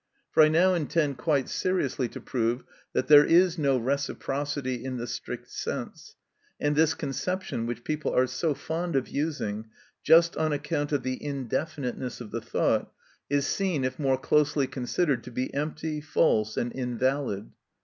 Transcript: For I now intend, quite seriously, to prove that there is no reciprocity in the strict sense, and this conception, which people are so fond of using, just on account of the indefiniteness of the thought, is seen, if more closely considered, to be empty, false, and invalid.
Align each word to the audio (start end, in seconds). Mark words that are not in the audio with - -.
For 0.31 0.41
I 0.41 0.47
now 0.47 0.73
intend, 0.73 1.19
quite 1.19 1.47
seriously, 1.47 2.07
to 2.07 2.19
prove 2.19 2.63
that 2.93 3.07
there 3.07 3.23
is 3.23 3.59
no 3.59 3.77
reciprocity 3.77 4.83
in 4.83 4.97
the 4.97 5.05
strict 5.05 5.51
sense, 5.51 6.15
and 6.59 6.75
this 6.75 6.95
conception, 6.95 7.67
which 7.67 7.83
people 7.83 8.11
are 8.15 8.25
so 8.25 8.55
fond 8.55 8.95
of 8.95 9.07
using, 9.09 9.67
just 10.03 10.35
on 10.37 10.53
account 10.53 10.91
of 10.91 11.03
the 11.03 11.23
indefiniteness 11.23 12.19
of 12.19 12.31
the 12.31 12.41
thought, 12.41 12.91
is 13.29 13.45
seen, 13.45 13.83
if 13.83 13.99
more 13.99 14.17
closely 14.17 14.65
considered, 14.65 15.23
to 15.25 15.31
be 15.31 15.53
empty, 15.53 16.01
false, 16.01 16.57
and 16.57 16.73
invalid. 16.73 17.51